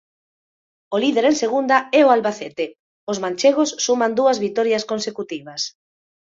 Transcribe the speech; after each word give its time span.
O 0.95 0.97
líder 1.03 1.25
en 1.31 1.35
segunda 1.43 1.77
é 1.99 2.01
o 2.03 2.11
Albacete, 2.15 2.65
os 3.11 3.17
manchegos 3.23 3.69
suman 3.85 4.15
dúas 4.19 4.37
vitorias 4.45 4.83
consecutivas. 4.91 5.61